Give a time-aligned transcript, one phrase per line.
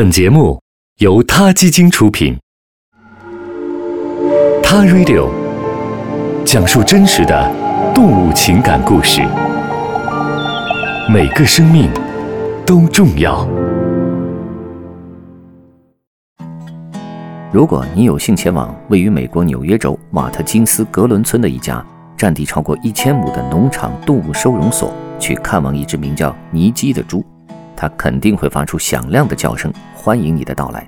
[0.00, 0.58] 本节目
[1.00, 2.34] 由他基金出品，
[4.62, 5.28] 《他 Radio》
[6.42, 7.54] 讲述真实的
[7.94, 9.20] 动物情感故事，
[11.06, 11.90] 每个生命
[12.64, 13.46] 都重要。
[17.52, 21.84] 如果你有幸前往位于美国纽约州瓦特金斯格伦村的一家
[22.16, 27.22] 占地超过一千亩的农场动物收容所，去看望一只名叫尼基的猪。
[27.80, 30.86] 它肯定会发出响亮的叫声，欢迎你的到来。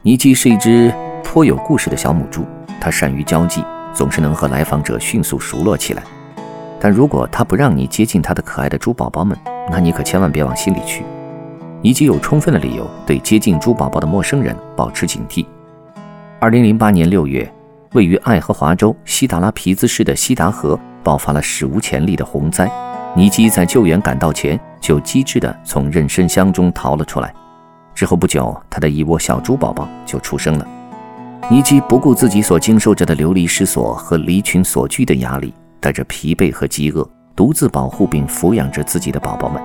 [0.00, 0.90] 尼基是一只
[1.22, 2.42] 颇有故事的小母猪，
[2.80, 6.02] 它善于交际，总是能和来访者迅速熟络起来。
[6.80, 9.36] 但如果它不让你接近它的可爱的猪宝宝们，
[9.70, 11.04] 那你可千万别往心里去。
[11.82, 15.44] 尼基有充分的理由对接近猪宝宝的陌生人保持警惕。
[16.38, 17.46] 二零零八年六月，
[17.92, 22.70] 位于爱荷华州西达拉皮兹市的西达河爆发了史无前例的洪灾。
[23.16, 27.34] 尼基在救援赶到前就机智地从妊娠箱中逃了出来。
[27.92, 30.66] 之后不久，他的一窝小猪宝宝就出生了。
[31.50, 39.60] 尼基不顾自己所经受着的流离失所和离群所居的压力，带着疲惫和饥饿，独自保护并抚养着自己的宝宝们。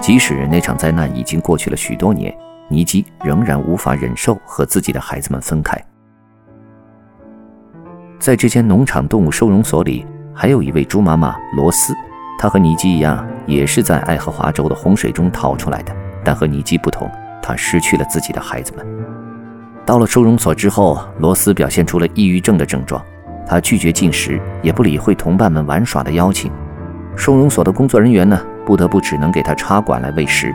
[0.00, 2.36] 即使那场灾难已经过去了许多年，
[2.68, 5.82] 尼基仍然无法忍受和自己的孩子们分开。
[8.20, 11.94] 在这间农场动物收容所里，还有一位猪妈妈罗斯。
[12.38, 17.10] 他和尼基一样，也是在爱荷华州的洪水中逃出来的，但和尼基不同，
[17.42, 18.86] 他失去了自己的孩子们。
[19.86, 23.02] 到了收容所之后，罗斯表现出了抑郁症的症状，
[23.46, 26.50] 他拒绝进食，也不理会同伴们玩耍的邀请。
[27.16, 30.54] 收容所的工作人员呢，不得不只能给他插管来喂食。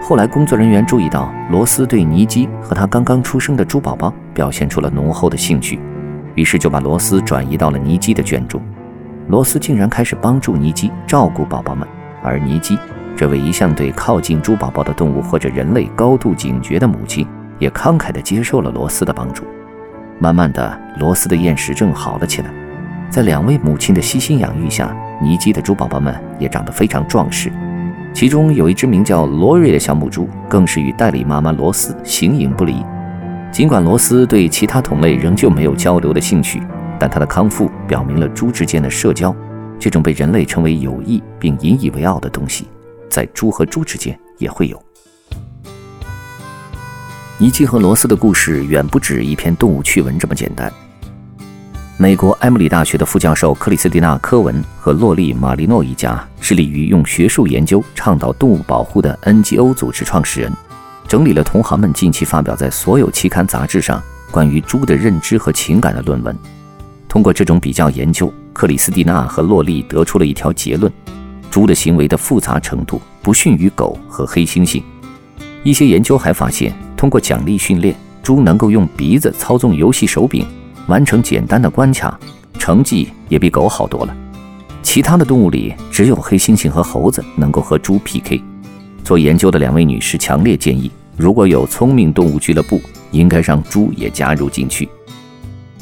[0.00, 5.80] 后来，工作人员注意到罗斯对尼基和他刚刚出生的猪宝宝表现出了浓厚的兴趣，
[6.34, 8.60] 于是就把罗斯转移到了尼基的圈中。
[9.28, 11.86] 罗斯竟然开始帮助尼基照顾宝宝们，
[12.22, 12.78] 而尼基
[13.16, 17.26] 这位一向对靠近猪宝宝的动物或者人类高度警觉的母亲，
[17.58, 19.44] 也慷慨地接受了罗斯的帮助。
[20.18, 22.50] 慢慢的，罗斯的厌食症好了起来。
[23.08, 27.50] 在两位母亲的悉心养育下，尼基的猪宝宝们也长得非常壮实。
[28.12, 32.84] 其中有一只名叫罗瑞的小母猪，更是与代理妈妈罗斯形影不离。
[33.50, 36.62] 尽管罗斯对其他同类仍旧没有交流的兴趣。
[36.98, 39.34] 但他的康复表明了猪之间的社交，
[39.78, 42.66] 这种被人类称为友谊并引以为傲的东西，
[43.10, 44.82] 在猪和猪之间也会有。
[47.36, 50.72] 尼基和罗斯的故事远不止一篇动物趣闻这么简单。
[51.96, 60.52] 美国埃姆里大学的副教授克里斯蒂娜·科文和洛丽·马利诺一家，致力于用学术研究倡导动物保护的 NGO 组织创始人，
[61.06, 66.36] 整理了同行们近期发表在所有期刊杂志上关于猪的认知和情感的论文。
[67.14, 70.92] 通过这种比较研究，克里斯蒂娜和洛丽得出了一条结论：
[71.48, 74.82] 猪的行为的复杂程度不逊于狗和黑猩猩。
[75.62, 80.44] 一些研究还发现，通过奖励训练，猪能够用鼻子操纵游戏手柄，
[80.88, 82.18] 完成简单的关卡，
[82.58, 84.16] 成绩也比狗好多了。
[84.82, 88.42] 其他的动物里，只有黑猩猩和猴子能够和猪 PK。
[89.04, 92.80] 做研究的两位女士强烈建议，如果有聪明动物俱乐部，
[93.12, 94.88] 应该让猪也加入进去。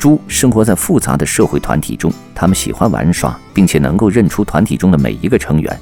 [0.00, 5.80] 猪生活在复杂的社会团体中，它们喜欢玩耍，并且能够认出团体中的每一个成员。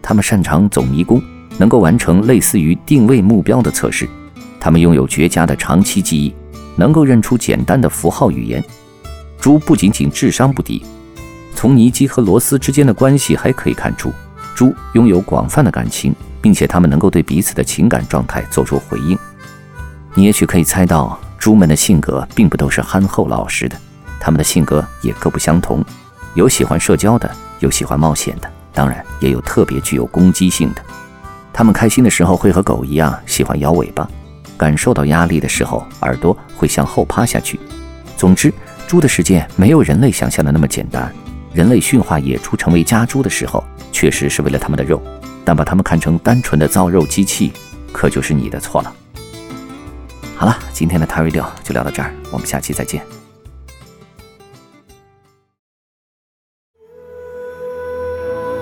[0.00, 1.22] 它们擅长走迷宫，
[1.58, 4.08] 能够完成类似于定位目标的测试。
[4.58, 6.34] 它们拥有绝佳的长期记忆，
[6.76, 8.64] 能够认出简单的符号语言。
[9.38, 10.82] 猪不仅仅智商不低，
[11.54, 14.10] 从尼基和罗斯之间的关系还可以看出，
[14.54, 19.18] 猪拥有广泛的感情，并且它们能够对彼此的情感状态做出回应。
[20.14, 21.20] 你也许可以猜到。
[21.38, 23.76] 猪们的性格并不都是憨厚老实的，
[24.20, 25.84] 它们的性格也各不相同，
[26.34, 30.82] 有喜欢社交的，有喜欢冒险的，当然也有特别具有攻击性的。
[31.52, 34.08] 它们开心的时候会和狗一样喜欢摇尾巴，
[34.56, 37.58] 感受到压力的时候耳朵会向后趴下去。
[38.16, 38.52] 总之，
[38.86, 41.12] 猪的世界没有人类想象的那么简单。
[41.52, 45.00] 人类驯化野猪成为家猪的时候，确实是为了它们的肉，
[45.44, 47.52] 但把它们看成单纯的造肉机器，
[47.90, 48.92] 可就是你的错了。
[50.38, 53.02] 好了，今天的 t a Radio 就聊到这儿，我们下期再见。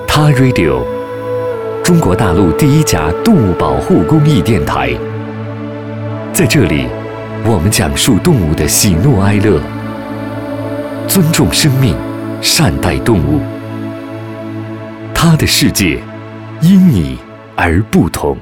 [0.08, 0.82] 他 Radio，
[1.84, 4.94] 中国大陆第一家动物保护公益电台，
[6.32, 6.86] 在这里，
[7.44, 9.60] 我们讲述动物的喜怒哀乐，
[11.06, 11.94] 尊重生命，
[12.40, 13.42] 善待动物。
[15.14, 16.02] 他的世界
[16.62, 17.18] 因你
[17.54, 18.34] 而不同。